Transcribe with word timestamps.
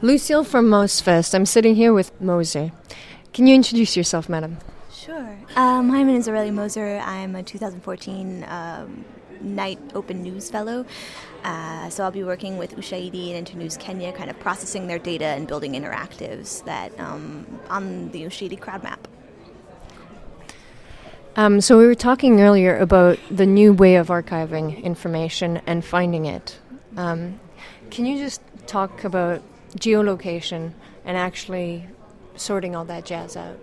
Lucille 0.00 0.44
from 0.44 0.66
MozFest. 0.66 1.34
I'm 1.34 1.44
sitting 1.44 1.74
here 1.74 1.92
with 1.92 2.18
Moser. 2.20 2.70
Can 3.32 3.48
you 3.48 3.54
introduce 3.56 3.96
yourself, 3.96 4.28
madam? 4.28 4.58
Sure. 4.92 5.36
Um, 5.56 5.88
my 5.88 6.04
name 6.04 6.16
is 6.16 6.28
Aurelia 6.28 6.52
Moser. 6.52 6.98
I'm 7.04 7.34
a 7.34 7.42
2014 7.42 8.44
um, 8.48 9.04
Knight 9.40 9.80
Open 9.96 10.22
News 10.22 10.52
Fellow. 10.52 10.86
Uh, 11.42 11.90
so 11.90 12.04
I'll 12.04 12.12
be 12.12 12.22
working 12.22 12.58
with 12.58 12.76
Ushahidi 12.76 13.30
and 13.30 13.38
Internews 13.38 13.76
Kenya, 13.76 14.12
kind 14.12 14.30
of 14.30 14.38
processing 14.38 14.86
their 14.86 15.00
data 15.00 15.24
and 15.24 15.48
building 15.48 15.72
interactives 15.72 16.64
that 16.64 16.96
um, 17.00 17.58
on 17.68 18.12
the 18.12 18.22
Ushahidi 18.22 18.60
crowd 18.60 18.84
map. 18.84 19.08
Um, 21.34 21.60
so 21.60 21.76
we 21.76 21.86
were 21.86 21.96
talking 21.96 22.40
earlier 22.40 22.78
about 22.78 23.18
the 23.32 23.46
new 23.46 23.72
way 23.72 23.96
of 23.96 24.08
archiving 24.08 24.80
information 24.80 25.60
and 25.66 25.84
finding 25.84 26.24
it. 26.24 26.56
Um, 26.96 27.40
can 27.90 28.06
you 28.06 28.16
just 28.16 28.40
talk 28.68 29.02
about 29.02 29.42
geolocation 29.76 30.72
and 31.04 31.16
actually 31.16 31.86
sorting 32.36 32.74
all 32.76 32.84
that 32.86 33.04
jazz 33.04 33.36
out, 33.36 33.58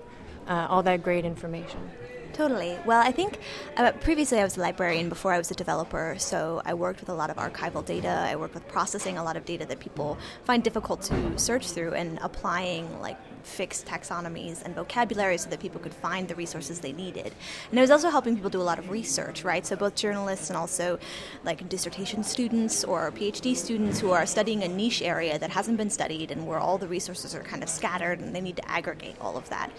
uh, 0.47 0.67
all 0.69 0.83
that 0.83 1.03
great 1.03 1.25
information? 1.25 1.91
Totally. 2.35 2.77
Well, 2.85 3.01
I 3.01 3.13
think 3.13 3.39
uh, 3.77 3.93
previously 3.93 4.41
I 4.41 4.43
was 4.43 4.57
a 4.57 4.59
librarian 4.59 5.07
before 5.07 5.31
I 5.31 5.37
was 5.37 5.51
a 5.51 5.55
developer, 5.55 6.17
so 6.19 6.61
I 6.65 6.73
worked 6.73 6.99
with 6.99 7.07
a 7.07 7.13
lot 7.13 7.29
of 7.29 7.37
archival 7.37 7.85
data. 7.85 8.09
I 8.09 8.35
worked 8.35 8.55
with 8.55 8.67
processing 8.67 9.17
a 9.17 9.23
lot 9.23 9.37
of 9.37 9.45
data 9.45 9.65
that 9.67 9.79
people 9.79 10.17
find 10.43 10.61
difficult 10.61 11.01
to 11.03 11.39
search 11.39 11.71
through 11.71 11.93
and 11.93 12.19
applying 12.21 12.99
like 12.99 13.17
fixed 13.43 13.85
taxonomies 13.85 14.61
and 14.63 14.75
vocabulary 14.75 15.37
so 15.37 15.49
that 15.49 15.61
people 15.61 15.79
could 15.79 15.93
find 15.93 16.27
the 16.27 16.35
resources 16.35 16.81
they 16.81 16.91
needed. 16.91 17.33
And 17.69 17.79
I 17.79 17.81
was 17.81 17.91
also 17.91 18.09
helping 18.09 18.35
people 18.35 18.49
do 18.49 18.59
a 18.59 18.63
lot 18.63 18.79
of 18.79 18.89
research, 18.89 19.45
right? 19.45 19.65
So 19.65 19.77
both 19.77 19.95
journalists 19.95 20.49
and 20.49 20.57
also 20.57 20.99
like 21.45 21.69
dissertation 21.69 22.21
students 22.21 22.83
or 22.83 23.11
PhD 23.11 23.55
students 23.55 24.01
who 24.01 24.11
are 24.11 24.25
studying 24.25 24.61
a 24.61 24.67
niche 24.67 25.01
area 25.01 25.39
that 25.39 25.51
hasn't 25.51 25.77
been 25.77 25.89
studied 25.89 26.31
and 26.31 26.45
where 26.45 26.59
all 26.59 26.77
the 26.77 26.87
resources 26.89 27.33
are 27.33 27.43
kind 27.43 27.63
of 27.63 27.69
scattered 27.69 28.19
and 28.19 28.35
they 28.35 28.41
need 28.41 28.57
to 28.57 28.69
aggregate 28.69 29.15
all 29.21 29.37
of 29.37 29.47
that. 29.47 29.71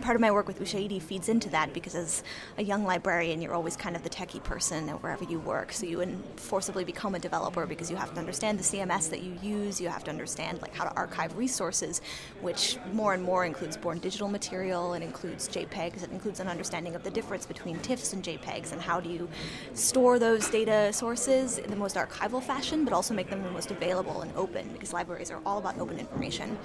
Part 0.00 0.16
of 0.16 0.20
my 0.20 0.32
work 0.32 0.48
with 0.48 0.58
Ushahidi 0.60 1.00
feeds 1.00 1.28
into 1.28 1.48
that 1.50 1.72
because 1.72 1.94
as 1.94 2.24
a 2.58 2.64
young 2.64 2.84
librarian, 2.84 3.40
you're 3.40 3.54
always 3.54 3.76
kind 3.76 3.94
of 3.94 4.02
the 4.02 4.10
techie 4.10 4.42
person 4.42 4.88
wherever 4.88 5.22
you 5.24 5.38
work. 5.38 5.72
So 5.72 5.86
you 5.86 6.04
forcibly 6.36 6.82
become 6.82 7.14
a 7.14 7.18
developer 7.20 7.64
because 7.64 7.90
you 7.90 7.96
have 7.96 8.12
to 8.12 8.18
understand 8.18 8.58
the 8.58 8.64
CMS 8.64 9.08
that 9.10 9.22
you 9.22 9.38
use. 9.40 9.80
You 9.80 9.88
have 9.88 10.02
to 10.04 10.10
understand 10.10 10.60
like 10.62 10.74
how 10.74 10.84
to 10.84 10.94
archive 10.96 11.36
resources, 11.36 12.00
which 12.40 12.76
more 12.92 13.14
and 13.14 13.22
more 13.22 13.44
includes 13.44 13.76
born 13.76 13.98
digital 14.00 14.26
material 14.26 14.94
and 14.94 15.04
includes 15.04 15.48
JPEGs. 15.48 16.02
It 16.02 16.10
includes 16.10 16.40
an 16.40 16.48
understanding 16.48 16.96
of 16.96 17.04
the 17.04 17.10
difference 17.10 17.46
between 17.46 17.78
TIFFs 17.78 18.12
and 18.14 18.22
JPEGs 18.22 18.72
and 18.72 18.82
how 18.82 19.00
do 19.00 19.08
you 19.08 19.28
store 19.74 20.18
those 20.18 20.50
data 20.50 20.92
sources 20.92 21.58
in 21.58 21.70
the 21.70 21.76
most 21.76 21.94
archival 21.94 22.42
fashion, 22.42 22.84
but 22.84 22.92
also 22.92 23.14
make 23.14 23.30
them 23.30 23.44
the 23.44 23.50
most 23.50 23.70
available 23.70 24.22
and 24.22 24.32
open 24.36 24.68
because 24.72 24.92
libraries 24.92 25.30
are 25.30 25.40
all 25.46 25.58
about 25.58 25.78
open 25.78 26.00
information. 26.00 26.58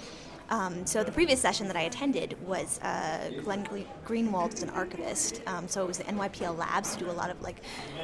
Um, 0.49 0.85
so 0.85 1.03
the 1.03 1.11
previous 1.11 1.39
session 1.39 1.67
that 1.67 1.75
I 1.75 1.81
attended 1.81 2.35
was 2.45 2.79
uh, 2.79 3.31
Glenn 3.43 3.67
Greenwald 4.05 4.53
is 4.53 4.63
an 4.63 4.69
archivist. 4.71 5.41
Um, 5.45 5.67
so 5.67 5.83
it 5.83 5.87
was 5.87 5.99
the 5.99 6.05
NYPL 6.05 6.57
Labs 6.57 6.93
to 6.93 6.99
do 6.99 7.09
a 7.09 7.13
lot 7.13 7.29
of 7.29 7.41
like 7.41 7.61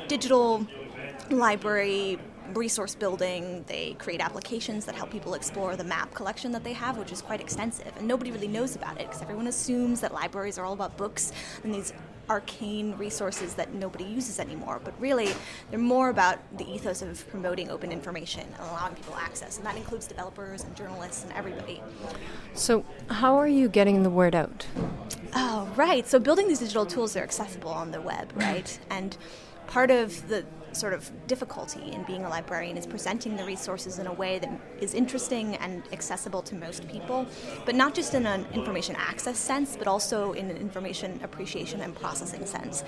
digital 0.07 0.65
library 1.29 2.19
resource 2.53 2.93
building. 2.93 3.63
They 3.67 3.95
create 3.97 4.21
applications 4.21 4.85
that 4.85 4.95
help 4.95 5.11
people 5.11 5.33
explore 5.33 5.75
the 5.75 5.83
map 5.83 6.13
collection 6.13 6.51
that 6.51 6.63
they 6.63 6.73
have, 6.73 6.97
which 6.97 7.11
is 7.11 7.21
quite 7.21 7.41
extensive. 7.41 7.91
And 7.97 8.07
nobody 8.07 8.31
really 8.31 8.47
knows 8.47 8.75
about 8.75 8.99
it 8.99 9.07
because 9.07 9.21
everyone 9.21 9.47
assumes 9.47 10.01
that 10.01 10.13
libraries 10.13 10.57
are 10.59 10.65
all 10.65 10.73
about 10.73 10.95
books 10.97 11.31
and 11.63 11.73
these 11.73 11.93
arcane 12.29 12.95
resources 12.97 13.53
that 13.55 13.73
nobody 13.73 14.03
uses 14.03 14.39
anymore. 14.39 14.79
But 14.83 14.93
really, 14.99 15.29
they're 15.69 15.79
more 15.79 16.09
about 16.09 16.39
the 16.57 16.69
ethos 16.69 17.01
of 17.01 17.27
promoting 17.29 17.69
open 17.69 17.91
information 17.91 18.41
and 18.41 18.69
allowing 18.69 18.95
people 18.95 19.15
access. 19.15 19.57
And 19.57 19.65
that 19.65 19.75
includes 19.75 20.07
developers 20.07 20.63
and 20.63 20.75
journalists 20.75 21.23
and 21.23 21.33
everybody. 21.33 21.81
So, 22.53 22.85
how 23.09 23.35
are 23.35 23.47
you 23.47 23.69
getting 23.69 24.03
the 24.03 24.09
word 24.09 24.35
out? 24.35 24.67
Oh, 25.33 25.71
right. 25.75 26.07
So, 26.07 26.19
building 26.19 26.47
these 26.47 26.59
digital 26.59 26.85
tools 26.85 27.13
they're 27.13 27.23
accessible 27.23 27.71
on 27.71 27.91
the 27.91 28.01
web, 28.01 28.31
right? 28.35 28.79
And 28.89 29.17
part 29.67 29.91
of 29.91 30.27
the 30.27 30.45
sort 30.75 30.93
of 30.93 31.09
difficulty 31.27 31.91
in 31.91 32.03
being 32.03 32.25
a 32.25 32.29
librarian 32.29 32.77
is 32.77 32.85
presenting 32.85 33.37
the 33.37 33.45
resources 33.45 33.97
in 33.97 34.07
a 34.07 34.13
way 34.13 34.39
that 34.39 34.49
is 34.79 34.93
interesting 34.93 35.55
and 35.57 35.83
accessible 35.93 36.41
to 36.41 36.55
most 36.55 36.87
people, 36.87 37.25
but 37.65 37.75
not 37.75 37.95
just 37.95 38.13
in 38.13 38.25
an 38.25 38.45
information 38.53 38.95
access 38.97 39.39
sense, 39.39 39.75
but 39.77 39.87
also 39.87 40.33
in 40.33 40.49
an 40.49 40.57
information 40.57 41.19
appreciation 41.23 41.81
and 41.81 41.95
processing 41.95 42.45
sense. 42.45 42.83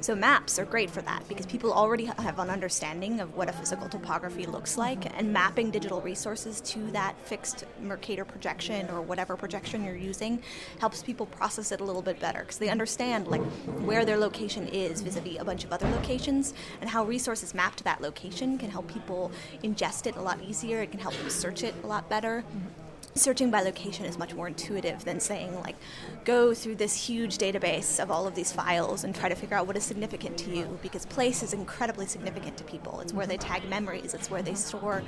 So 0.00 0.14
maps 0.14 0.58
are 0.60 0.64
great 0.64 0.90
for 0.90 1.02
that 1.02 1.26
because 1.28 1.44
people 1.44 1.72
already 1.72 2.04
have 2.04 2.38
an 2.38 2.50
understanding 2.50 3.20
of 3.20 3.36
what 3.36 3.48
a 3.48 3.52
physical 3.52 3.88
topography 3.88 4.46
looks 4.46 4.78
like, 4.78 5.06
and 5.18 5.32
mapping 5.32 5.70
digital 5.70 6.00
resources 6.00 6.60
to 6.62 6.90
that 6.92 7.18
fixed 7.26 7.64
Mercator 7.82 8.24
projection 8.24 8.88
or 8.90 9.02
whatever 9.02 9.36
projection 9.36 9.84
you're 9.84 9.96
using 9.96 10.40
helps 10.78 11.02
people 11.02 11.26
process 11.26 11.72
it 11.72 11.80
a 11.80 11.84
little 11.84 12.02
bit 12.02 12.20
better 12.20 12.40
because 12.40 12.58
they 12.58 12.68
understand 12.68 13.26
like 13.26 13.42
where 13.82 14.04
their 14.04 14.18
location 14.18 14.68
is 14.68 15.00
vis-a-vis 15.00 15.40
a 15.40 15.44
bunch 15.44 15.64
of 15.64 15.72
other 15.72 15.88
locations 15.90 16.54
and 16.80 16.88
how 16.88 17.04
resources 17.04 17.52
mapped 17.52 17.78
to 17.78 17.84
that 17.84 18.00
location 18.00 18.56
can 18.56 18.70
help 18.70 18.86
people 18.88 19.32
ingest 19.64 20.06
it 20.06 20.16
a 20.16 20.22
lot 20.22 20.40
easier. 20.42 20.80
It 20.80 20.92
can 20.92 21.00
help 21.00 21.14
them 21.14 21.28
search 21.28 21.64
it 21.64 21.74
a 21.82 21.86
lot 21.86 22.08
better. 22.08 22.44
Mm-hmm 22.48 22.87
searching 23.18 23.50
by 23.50 23.60
location 23.62 24.04
is 24.04 24.18
much 24.18 24.34
more 24.34 24.48
intuitive 24.48 25.04
than 25.04 25.20
saying 25.20 25.54
like 25.60 25.76
go 26.24 26.54
through 26.54 26.76
this 26.76 26.94
huge 26.94 27.38
database 27.38 28.00
of 28.02 28.10
all 28.10 28.26
of 28.26 28.34
these 28.34 28.52
files 28.52 29.04
and 29.04 29.14
try 29.14 29.28
to 29.28 29.34
figure 29.34 29.56
out 29.56 29.66
what 29.66 29.76
is 29.76 29.84
significant 29.84 30.38
to 30.38 30.50
you 30.50 30.78
because 30.82 31.04
place 31.06 31.42
is 31.42 31.52
incredibly 31.52 32.06
significant 32.06 32.56
to 32.56 32.64
people. 32.64 33.00
It's 33.00 33.12
where 33.12 33.26
they 33.26 33.36
tag 33.36 33.68
memories. 33.68 34.14
It's 34.14 34.30
where 34.30 34.42
they 34.42 34.54
store 34.54 35.02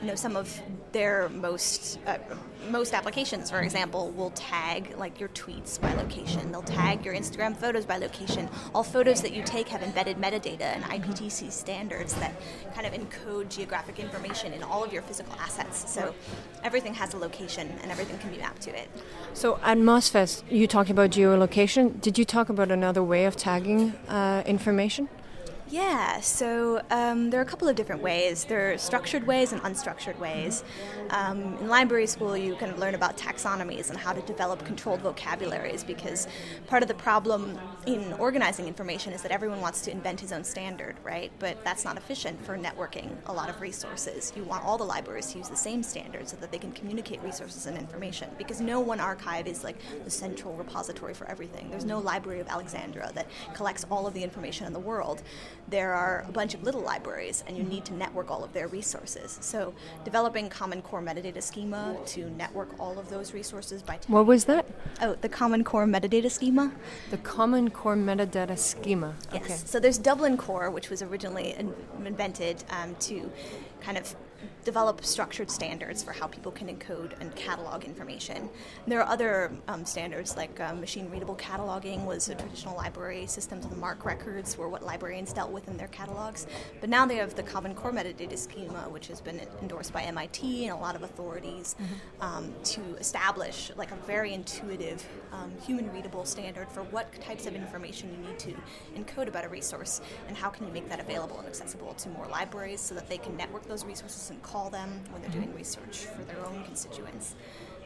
you 0.00 0.06
know 0.06 0.14
some 0.14 0.36
of 0.36 0.60
their 0.92 1.28
most 1.28 1.98
uh, 2.06 2.18
most 2.70 2.94
applications 2.94 3.50
for 3.50 3.60
example. 3.60 4.10
Will 4.12 4.30
tag 4.30 4.96
like 4.96 5.18
your 5.20 5.28
tweets 5.30 5.80
by 5.80 5.92
location. 5.94 6.52
They'll 6.52 6.62
tag 6.62 7.04
your 7.04 7.14
instagram 7.14 7.56
photos 7.56 7.84
by 7.84 7.98
location. 7.98 8.48
All 8.74 8.82
photos 8.82 9.20
that 9.22 9.32
you 9.32 9.42
take 9.42 9.68
have 9.68 9.82
embedded 9.82 10.16
metadata 10.18 10.62
and 10.62 10.84
iptc 10.84 11.50
standards 11.50 12.14
that 12.14 12.34
kind 12.74 12.86
of 12.86 12.92
encode 12.92 13.48
geographic 13.48 13.98
information 13.98 14.52
in 14.52 14.62
all 14.62 14.84
of 14.84 14.92
your 14.92 15.02
physical 15.02 15.34
assets. 15.40 15.90
So 15.90 16.14
everything 16.66 16.94
has 16.94 17.14
a 17.14 17.18
location 17.26 17.66
and 17.80 17.92
everything 17.92 18.18
can 18.18 18.30
be 18.30 18.38
mapped 18.38 18.62
to 18.62 18.70
it. 18.82 18.88
So 19.34 19.58
at 19.62 19.78
MozFest, 19.78 20.42
you 20.50 20.66
talked 20.66 20.90
about 20.90 21.10
geolocation. 21.10 22.00
Did 22.00 22.18
you 22.18 22.24
talk 22.24 22.48
about 22.48 22.72
another 22.72 23.04
way 23.04 23.24
of 23.24 23.36
tagging 23.36 23.80
uh, 24.08 24.42
information? 24.44 25.08
Yeah, 25.68 26.20
so 26.20 26.80
um, 26.90 27.30
there 27.30 27.40
are 27.40 27.42
a 27.42 27.46
couple 27.46 27.66
of 27.66 27.74
different 27.74 28.00
ways. 28.00 28.44
There 28.44 28.72
are 28.72 28.78
structured 28.78 29.26
ways 29.26 29.52
and 29.52 29.60
unstructured 29.62 30.16
ways. 30.16 30.62
Um, 31.10 31.56
in 31.58 31.66
library 31.66 32.06
school, 32.06 32.36
you 32.36 32.54
kind 32.54 32.70
of 32.70 32.78
learn 32.78 32.94
about 32.94 33.16
taxonomies 33.16 33.90
and 33.90 33.98
how 33.98 34.12
to 34.12 34.22
develop 34.22 34.64
controlled 34.64 35.00
vocabularies 35.00 35.82
because 35.82 36.28
part 36.68 36.82
of 36.82 36.88
the 36.88 36.94
problem 36.94 37.58
in 37.84 38.12
organizing 38.14 38.68
information 38.68 39.12
is 39.12 39.22
that 39.22 39.32
everyone 39.32 39.60
wants 39.60 39.80
to 39.82 39.90
invent 39.90 40.20
his 40.20 40.30
own 40.30 40.44
standard, 40.44 40.94
right? 41.02 41.32
But 41.40 41.64
that's 41.64 41.84
not 41.84 41.96
efficient 41.96 42.44
for 42.44 42.56
networking 42.56 43.16
a 43.26 43.32
lot 43.32 43.50
of 43.50 43.60
resources. 43.60 44.32
You 44.36 44.44
want 44.44 44.64
all 44.64 44.78
the 44.78 44.84
libraries 44.84 45.32
to 45.32 45.38
use 45.38 45.48
the 45.48 45.56
same 45.56 45.82
standard 45.82 46.28
so 46.28 46.36
that 46.36 46.52
they 46.52 46.58
can 46.58 46.70
communicate 46.70 47.20
resources 47.22 47.66
and 47.66 47.76
information 47.76 48.30
because 48.38 48.60
no 48.60 48.78
one 48.78 49.00
archive 49.00 49.48
is 49.48 49.64
like 49.64 49.78
the 50.04 50.10
central 50.10 50.54
repository 50.54 51.12
for 51.12 51.26
everything. 51.28 51.70
There's 51.70 51.84
no 51.84 51.98
Library 51.98 52.38
of 52.38 52.46
Alexandria 52.46 53.10
that 53.16 53.26
collects 53.52 53.84
all 53.90 54.06
of 54.06 54.14
the 54.14 54.22
information 54.22 54.64
in 54.68 54.72
the 54.72 54.78
world 54.78 55.24
there 55.68 55.92
are 55.92 56.24
a 56.28 56.32
bunch 56.32 56.54
of 56.54 56.62
little 56.62 56.80
libraries 56.80 57.42
and 57.46 57.56
you 57.56 57.62
need 57.62 57.84
to 57.84 57.94
network 57.94 58.30
all 58.30 58.44
of 58.44 58.52
their 58.52 58.68
resources. 58.68 59.38
So 59.40 59.74
developing 60.04 60.48
Common 60.48 60.82
Core 60.82 61.02
metadata 61.02 61.42
schema 61.42 61.96
to 62.06 62.30
network 62.30 62.78
all 62.78 62.98
of 62.98 63.10
those 63.10 63.34
resources 63.34 63.82
by 63.82 63.98
What 64.06 64.26
was 64.26 64.44
that? 64.44 64.66
Oh, 65.02 65.16
the 65.20 65.28
Common 65.28 65.64
Core 65.64 65.86
metadata 65.86 66.30
schema. 66.30 66.72
The 67.10 67.18
Common 67.18 67.70
Core 67.70 67.96
metadata 67.96 68.58
schema. 68.58 69.14
Yes. 69.32 69.42
Okay. 69.42 69.54
So 69.54 69.80
there's 69.80 69.98
Dublin 69.98 70.36
Core, 70.36 70.70
which 70.70 70.90
was 70.90 71.02
originally 71.02 71.56
invented 72.04 72.62
um, 72.70 72.94
to 73.00 73.30
kind 73.80 73.98
of 73.98 74.14
develop 74.64 75.04
structured 75.04 75.50
standards 75.50 76.02
for 76.02 76.12
how 76.12 76.26
people 76.26 76.50
can 76.52 76.68
encode 76.68 77.12
and 77.20 77.34
catalog 77.36 77.84
information. 77.84 78.48
There 78.86 79.00
are 79.00 79.08
other 79.08 79.52
um, 79.68 79.84
standards 79.84 80.36
like 80.36 80.60
um, 80.60 80.80
machine 80.80 81.10
readable 81.10 81.36
cataloging 81.36 82.04
was 82.04 82.28
a 82.28 82.34
traditional 82.34 82.76
library 82.76 83.26
system 83.26 83.60
to 83.60 83.68
the 83.68 83.76
MARC 83.76 84.04
records 84.04 84.58
were 84.58 84.68
what 84.68 84.84
librarians 84.84 85.32
dealt 85.32 85.50
with 85.50 85.68
in 85.68 85.76
their 85.76 85.88
catalogs. 85.88 86.46
But 86.80 86.90
now 86.90 87.06
they 87.06 87.16
have 87.16 87.34
the 87.34 87.42
Common 87.42 87.74
Core 87.74 87.92
metadata 87.92 88.36
schema, 88.36 88.88
which 88.90 89.06
has 89.08 89.20
been 89.20 89.40
endorsed 89.62 89.92
by 89.92 90.02
MIT 90.02 90.64
and 90.64 90.76
a 90.76 90.80
lot 90.80 90.96
of 90.96 91.02
authorities 91.02 91.76
mm-hmm. 91.80 92.22
um, 92.22 92.54
to 92.64 92.80
establish 92.98 93.70
like 93.76 93.92
a 93.92 93.96
very 94.06 94.34
intuitive 94.34 95.06
um, 95.32 95.52
human 95.64 95.92
readable 95.92 96.24
standard 96.24 96.68
for 96.68 96.82
what 96.84 97.12
types 97.20 97.46
of 97.46 97.54
information 97.54 98.10
you 98.10 98.28
need 98.28 98.38
to 98.38 98.54
encode 98.96 99.28
about 99.28 99.44
a 99.44 99.48
resource 99.48 100.00
and 100.28 100.36
how 100.36 100.48
can 100.48 100.66
you 100.66 100.72
make 100.72 100.88
that 100.88 101.00
available 101.00 101.38
and 101.38 101.46
accessible 101.46 101.94
to 101.94 102.08
more 102.10 102.26
libraries 102.26 102.80
so 102.80 102.94
that 102.94 103.08
they 103.08 103.18
can 103.18 103.36
network 103.36 103.66
those 103.66 103.84
resources 103.84 104.25
and 104.30 104.42
call 104.42 104.70
them 104.70 105.00
when 105.10 105.22
they're 105.22 105.30
doing 105.30 105.48
mm-hmm. 105.48 105.58
research 105.58 106.06
for 106.06 106.22
their 106.22 106.44
own 106.44 106.64
constituents. 106.64 107.34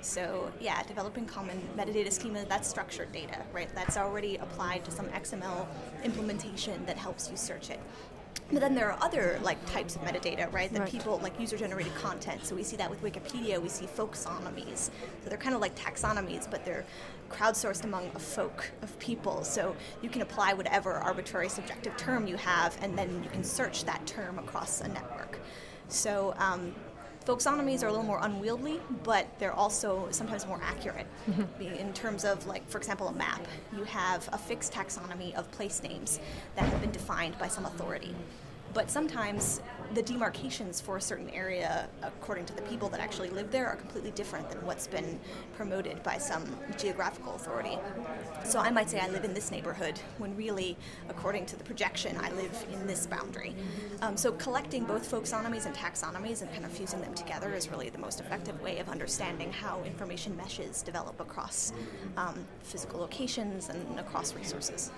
So 0.03 0.51
yeah, 0.61 0.83
developing 0.85 1.27
common 1.27 1.61
metadata 1.77 2.13
schema, 2.13 2.45
that's 2.47 2.69
structured 2.69 3.13
data, 3.13 3.43
right? 3.53 3.69
That's 3.75 3.97
already 3.97 4.37
applied 4.37 4.85
to 4.87 4.91
some 4.91 5.07
XML 5.09 5.67
implementation 6.05 6.85
that 6.87 6.97
helps 6.97 7.31
you 7.31 7.37
search 7.37 7.71
it. 7.71 7.81
But 8.53 8.61
then 8.61 8.75
there 8.75 8.91
are 8.91 8.99
other 9.03 9.39
like 9.43 9.65
types 9.67 9.95
of 9.95 10.03
metadata, 10.03 10.53
right? 10.53 10.73
That 10.73 10.81
Right. 10.81 10.91
people 10.91 11.19
like 11.23 11.39
user-generated 11.39 11.95
content. 11.95 12.45
So 12.45 12.57
we 12.57 12.65
see 12.65 12.77
that 12.77 12.91
with 12.91 13.03
Wikipedia. 13.03 13.61
We 13.61 13.69
see 13.69 13.87
folksonomies. 13.87 14.91
So 15.23 15.29
they're 15.29 15.39
kind 15.39 15.55
of 15.55 15.61
like 15.61 15.77
taxonomies, 15.77 16.51
but 16.51 16.65
they're 16.65 16.85
crowdsourced 17.31 17.85
among 17.85 18.11
a 18.15 18.19
folk 18.19 18.71
of 18.83 18.99
people. 18.99 19.45
So 19.45 19.77
you 20.03 20.09
can 20.09 20.23
apply 20.23 20.55
whatever 20.55 20.95
arbitrary 20.95 21.49
subjective 21.49 21.97
term 21.97 22.27
you 22.27 22.37
have, 22.37 22.77
and 22.83 22.99
then 22.99 23.23
you 23.23 23.31
can 23.31 23.45
search 23.45 23.85
that 23.85 24.05
term 24.07 24.39
across 24.39 24.81
a 24.81 24.89
network. 24.89 25.30
So 25.93 26.35
um, 26.39 26.75
folksonomies 27.27 27.83
are 27.83 27.87
a 27.87 27.91
little 27.91 28.05
more 28.07 28.21
unwieldy, 28.23 28.81
but 29.03 29.27
they're 29.39 29.53
also 29.53 30.09
sometimes 30.11 30.47
more 30.47 30.61
accurate 30.63 31.07
Be- 31.59 31.67
in 31.67 31.93
terms 31.93 32.25
of, 32.25 32.47
like, 32.47 32.69
for 32.69 32.79
example, 32.79 33.09
a 33.09 33.13
map. 33.13 33.47
You 33.77 33.85
have 33.85 34.29
a 34.33 34.39
fixed 34.39 34.73
taxonomy 34.73 35.35
of 35.35 35.51
place 35.51 35.83
names 35.83 36.21
that 36.57 36.65
have 36.65 36.81
been 36.81 36.93
defined 36.93 37.39
by 37.39 37.49
some 37.49 37.67
authority. 37.67 38.15
But 38.73 38.91
sometimes 38.91 39.61
the 39.95 40.03
demarcations 40.03 40.81
for 40.81 40.97
a 40.97 41.01
certain 41.01 41.29
area, 41.31 41.89
according 42.03 42.47
to 42.47 42.55
the 42.55 42.63
people 42.63 42.89
that 42.89 43.01
actually 43.01 43.31
live 43.31 43.51
there, 43.51 43.67
are 43.67 43.77
completely 43.77 44.13
different 44.13 44.49
than 44.49 44.65
what's 44.65 44.87
been 44.87 45.19
promoted 45.57 46.03
by 46.03 46.17
some 46.17 46.45
geographical 46.79 47.35
authority. 47.35 47.77
So 48.45 48.61
I 48.61 48.71
might 48.71 48.89
say 48.89 49.01
I 49.01 49.09
live 49.09 49.25
in 49.25 49.35
this 49.35 49.51
neighborhood, 49.51 49.99
when 50.19 50.37
really, 50.37 50.77
according 51.09 51.47
to 51.47 51.57
the 51.57 51.65
projection, 51.65 52.17
I 52.21 52.31
live 52.33 52.67
in 52.73 52.87
this 52.87 53.07
boundary. 53.07 53.55
Um, 54.03 54.17
so 54.17 54.33
collecting 54.33 54.85
both 54.85 55.11
folksonomies 55.11 55.67
and 55.67 55.75
taxonomies 55.75 56.43
and 56.43 56.53
kind 56.53 56.65
of 56.65 56.71
fusing 56.71 57.01
them 57.01 57.15
together 57.15 57.53
is 57.55 57.71
really 57.71 57.91
the 57.91 57.99
most 57.99 58.21
effective 58.21 58.61
way 58.63 58.79
of 58.79 58.89
understanding 58.89 59.53
how 59.53 59.83
information 59.85 60.37
meshes 60.37 60.83
develop 60.83 61.19
across 61.21 61.73
um, 62.17 62.47
physical 62.63 63.01
locations 63.01 63.69
and 63.69 63.99
across 63.99 64.35
resources. 64.35 64.93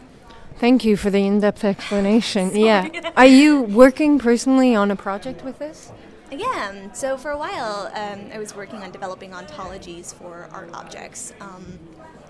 Thank 0.58 0.84
you 0.84 0.96
for 0.96 1.10
the 1.10 1.26
in-depth 1.26 1.64
explanation. 1.64 2.56
yeah. 2.56 3.10
Are 3.16 3.26
you 3.26 3.62
working 3.62 4.18
personally 4.18 4.74
on 4.74 4.90
a 4.90 4.96
project 4.96 5.44
with 5.44 5.58
this? 5.58 5.92
Yeah, 6.30 6.70
um, 6.70 6.94
so 6.94 7.16
for 7.18 7.30
a 7.30 7.36
while 7.38 7.90
um, 7.94 8.30
I 8.32 8.38
was 8.38 8.54
working 8.56 8.82
on 8.82 8.90
developing 8.90 9.32
ontologies 9.32 10.14
for 10.14 10.48
art 10.50 10.70
objects, 10.72 11.34
um, 11.40 11.78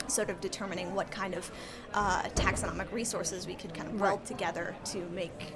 sort 0.08 0.28
of 0.28 0.40
determining 0.40 0.94
what 0.94 1.10
kind 1.10 1.34
of 1.34 1.50
uh, 1.94 2.22
taxonomic 2.34 2.90
resources 2.90 3.46
we 3.46 3.54
could 3.54 3.72
kind 3.74 3.88
of 3.88 4.00
weld 4.00 4.18
Right. 4.20 4.26
together 4.26 4.74
to 4.86 4.98
make 5.10 5.52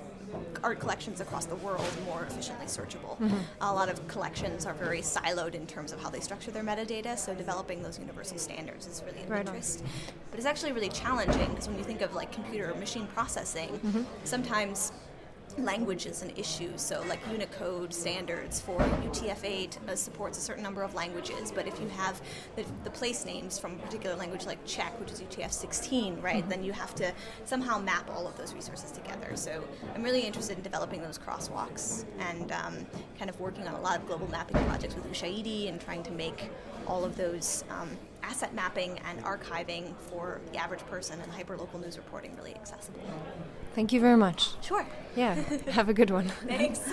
art 0.63 0.79
collections 0.81 1.21
across 1.21 1.47
the 1.47 1.57
world 1.57 1.87
more 2.05 2.25
efficiently 2.25 2.67
searchable. 2.67 3.19
Mm-hmm. 3.19 3.37
A 3.61 3.73
lot 3.73 3.89
of 3.89 4.07
collections 4.09 4.67
are 4.67 4.75
very 4.75 5.01
siloed 5.01 5.55
in 5.55 5.67
terms 5.67 5.93
of 5.93 6.01
how 6.03 6.11
they 6.11 6.21
structure 6.21 6.51
their 6.51 6.63
metadata, 6.65 7.19
so 7.19 7.35
developing 7.35 7.83
those 7.83 7.99
universal 7.99 8.39
standards 8.39 8.87
is 8.87 9.03
really 9.07 9.23
of 9.23 9.31
Right 9.31 9.49
on. 9.49 9.55
But 10.31 10.39
it's 10.39 10.47
actually 10.47 10.73
really 10.73 10.89
challenging 10.91 11.49
because 11.51 11.69
when 11.69 11.79
you 11.79 11.85
think 11.85 12.01
of 12.03 12.15
like 12.15 12.33
computer 12.33 12.71
or 12.73 12.75
machine 12.75 13.07
processing, 13.09 13.69
Mm-hmm. 13.87 14.03
sometimes 14.25 14.93
language 15.59 16.07
is 16.07 16.23
an 16.23 16.33
issue. 16.37 16.73
So, 16.77 17.03
like 17.09 17.21
Unicode 17.31 17.93
standards 17.93 18.61
for 18.61 18.79
UTF-8 18.79 19.89
uh, 19.89 19.97
supports 19.97 20.39
a 20.39 20.41
certain 20.41 20.63
number 20.63 20.83
of 20.83 20.95
languages, 20.95 21.53
but 21.53 21.67
if 21.67 21.81
you 21.81 21.89
have 21.89 22.21
the, 22.57 22.65
the 22.85 22.91
place 22.91 23.25
names 23.25 23.59
from 23.59 23.75
a 23.75 23.77
particular 23.79 24.17
language 24.17 24.47
like 24.47 24.65
Czech, 24.65 24.99
which 25.01 25.11
is 25.11 25.21
UTF-16, 25.23 26.23
right, 26.23 26.49
then 26.49 26.63
you 26.63 26.73
have 26.73 26.95
to 26.97 27.13
somehow 27.45 27.79
map 27.79 28.11
all 28.11 28.27
of 28.27 28.37
those 28.37 28.55
resources 28.55 28.91
together. 28.93 29.33
So, 29.35 29.65
I'm 29.95 30.03
really 30.03 30.23
interested 30.23 30.57
in 30.57 30.63
developing 30.63 31.03
those 31.03 31.19
crosswalks 31.19 32.05
and 32.19 32.53
um, 32.53 32.87
kind 33.19 33.31
of 33.31 33.39
working 33.41 33.67
on 33.67 33.75
a 33.75 33.81
lot 33.81 33.97
of 33.97 34.07
global 34.07 34.29
mapping 34.31 34.63
projects 34.65 34.95
with 34.95 35.11
Ushahidi 35.11 35.69
and 35.69 35.81
trying 35.81 36.03
to 36.05 36.13
make 36.13 36.51
all 36.87 37.05
of 37.05 37.17
those 37.17 37.65
um, 37.71 37.91
asset 38.29 38.55
mapping 38.55 38.99
and 39.09 39.23
archiving 39.25 39.95
for 39.97 40.41
the 40.53 40.59
average 40.59 40.85
person 40.87 41.21
and 41.21 41.33
hyperlocal 41.33 41.81
news 41.81 41.97
reporting 41.97 42.35
really 42.37 42.55
accessible. 42.55 43.01
Thank 43.75 43.93
you 43.93 44.01
very 44.01 44.17
much. 44.17 44.51
Sure. 44.63 44.87
Yeah. 45.15 45.35
Have 45.71 45.89
a 45.89 45.95
good 45.95 46.11
one. 46.11 46.29
Thanks. 46.47 46.81